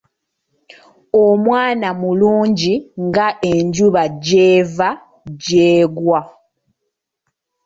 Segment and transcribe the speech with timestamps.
[1.25, 2.73] Omwana mulungi
[3.05, 4.89] nga Enjuba gy'eva
[5.43, 6.19] gy'egwa.